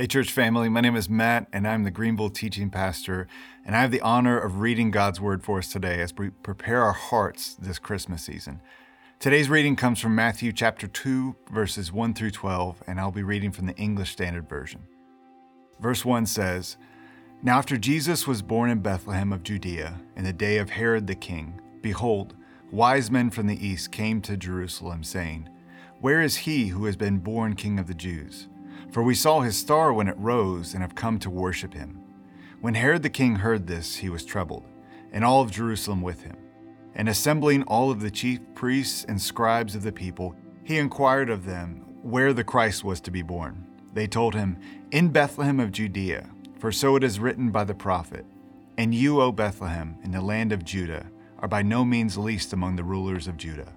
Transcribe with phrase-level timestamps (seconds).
[0.00, 3.28] Hey, church family, my name is Matt, and I'm the Greenville teaching pastor.
[3.66, 6.82] And I have the honor of reading God's word for us today as we prepare
[6.82, 8.62] our hearts this Christmas season.
[9.18, 13.52] Today's reading comes from Matthew chapter 2, verses 1 through 12, and I'll be reading
[13.52, 14.80] from the English Standard Version.
[15.80, 16.78] Verse 1 says
[17.42, 21.14] Now after Jesus was born in Bethlehem of Judea, in the day of Herod the
[21.14, 22.32] king, behold,
[22.72, 25.50] wise men from the east came to Jerusalem, saying,
[26.00, 28.48] Where is he who has been born king of the Jews?
[28.92, 32.00] For we saw his star when it rose and have come to worship him.
[32.60, 34.64] When Herod the king heard this, he was troubled,
[35.12, 36.36] and all of Jerusalem with him.
[36.94, 41.46] And assembling all of the chief priests and scribes of the people, he inquired of
[41.46, 43.64] them where the Christ was to be born.
[43.92, 44.58] They told him,
[44.90, 48.26] In Bethlehem of Judea, for so it is written by the prophet,
[48.76, 51.06] And you, O Bethlehem, in the land of Judah,
[51.38, 53.72] are by no means least among the rulers of Judah.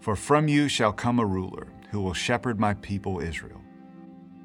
[0.00, 3.63] For from you shall come a ruler who will shepherd my people Israel.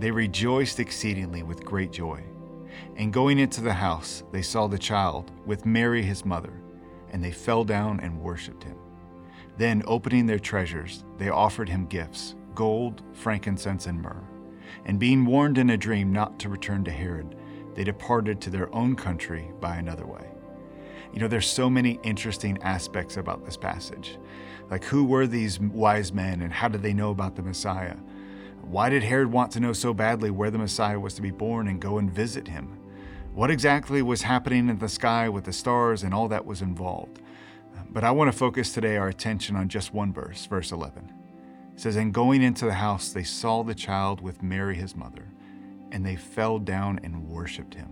[0.00, 2.22] they rejoiced exceedingly with great joy.
[2.96, 6.52] And going into the house, they saw the child with Mary his mother,
[7.10, 8.76] and they fell down and worshipped him.
[9.58, 14.26] Then, opening their treasures, they offered him gifts gold, frankincense, and myrrh.
[14.84, 17.36] And being warned in a dream not to return to Herod,
[17.74, 20.26] they departed to their own country by another way.
[21.12, 24.18] You know, there's so many interesting aspects about this passage.
[24.70, 27.96] Like, who were these wise men and how did they know about the Messiah?
[28.62, 31.68] Why did Herod want to know so badly where the Messiah was to be born
[31.68, 32.78] and go and visit him?
[33.34, 37.20] What exactly was happening in the sky with the stars and all that was involved?
[37.92, 41.12] But I want to focus today our attention on just one verse, verse 11.
[41.74, 45.32] It says, And going into the house, they saw the child with Mary his mother,
[45.90, 47.88] and they fell down and worshipped him.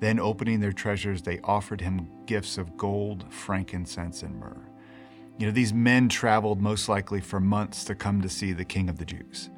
[0.00, 4.68] Then, opening their treasures, they offered him gifts of gold, frankincense, and myrrh.
[5.38, 8.90] You know, these men traveled most likely for months to come to see the King
[8.90, 9.48] of the Jews.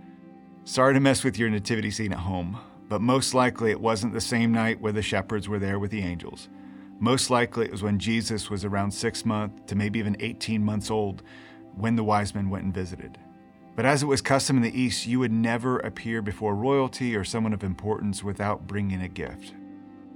[0.69, 2.59] Sorry to mess with your nativity scene at home,
[2.91, 6.03] but most likely it wasn't the same night where the shepherds were there with the
[6.03, 6.51] angels.
[7.01, 10.91] Most likely it was when Jesus was around six months to maybe even 18 months
[10.91, 11.23] old
[11.75, 13.17] when the wise men went and visited.
[13.77, 17.25] But as it was custom in the East, you would never appear before royalty or
[17.25, 19.55] someone of importance without bringing a gift.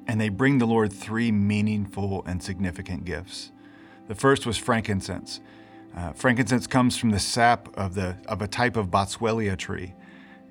[0.07, 3.53] And they bring the Lord three meaningful and significant gifts.
[4.07, 5.41] The first was frankincense.
[5.97, 9.95] Uh, frankincense comes from the sap of, the, of a type of boswellia tree.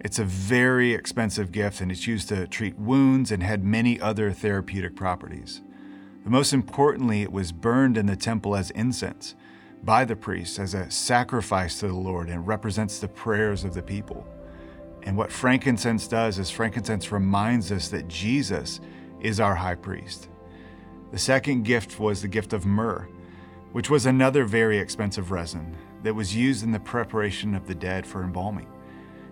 [0.04, 4.32] It's a very expensive gift and it's used to treat wounds and had many other
[4.32, 5.62] therapeutic properties.
[6.24, 9.36] But most importantly, it was burned in the temple as incense
[9.84, 13.84] by the priests as a sacrifice to the Lord and represents the prayers of the
[13.84, 14.26] people.
[15.04, 18.82] And what frankincense does is frankincense reminds us that Jesus
[19.20, 20.30] is our high priest.
[21.12, 23.08] The second gift was the gift of myrrh,
[23.72, 28.06] which was another very expensive resin that was used in the preparation of the dead
[28.06, 28.68] for embalming.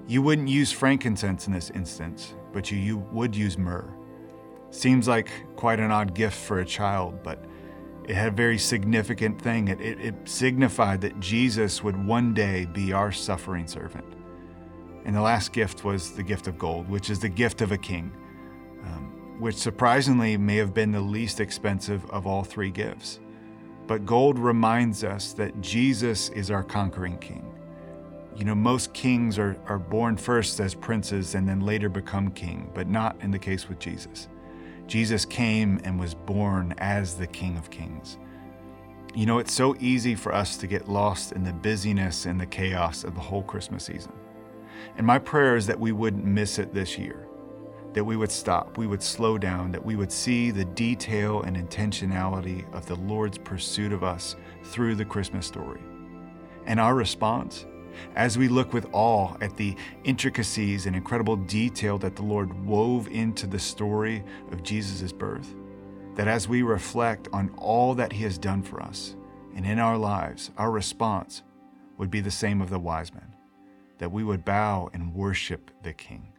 [0.09, 3.93] You wouldn't use frankincense in this instance, but you, you would use myrrh.
[4.71, 7.45] Seems like quite an odd gift for a child, but
[8.05, 9.67] it had a very significant thing.
[9.67, 14.15] It, it, it signified that Jesus would one day be our suffering servant.
[15.05, 17.77] And the last gift was the gift of gold, which is the gift of a
[17.77, 18.11] king,
[18.85, 23.19] um, which surprisingly may have been the least expensive of all three gifts.
[23.85, 27.58] But gold reminds us that Jesus is our conquering king.
[28.35, 32.69] You know, most kings are, are born first as princes and then later become king,
[32.73, 34.29] but not in the case with Jesus.
[34.89, 38.17] Jesus came and was born as the King of Kings.
[39.13, 42.45] You know, it's so easy for us to get lost in the busyness and the
[42.47, 44.13] chaos of the whole Christmas season.
[44.97, 47.27] And my prayer is that we wouldn't miss it this year,
[47.93, 51.55] that we would stop, we would slow down, that we would see the detail and
[51.55, 55.81] intentionality of the Lord's pursuit of us through the Christmas story.
[56.65, 57.65] And our response
[58.15, 63.07] as we look with awe at the intricacies and incredible detail that the Lord wove
[63.07, 65.55] into the story of Jesus' birth,
[66.15, 69.15] that as we reflect on all that He has done for us
[69.55, 71.43] and in our lives, our response
[71.97, 73.35] would be the same of the wise men,
[73.97, 76.33] that we would bow and worship the King.